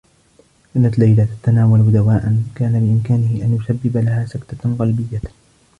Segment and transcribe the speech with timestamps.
[0.73, 5.21] كانت ليلى تتناول دواءا كان بإمكانه أن يسبّب لها سكتة قلبيّة.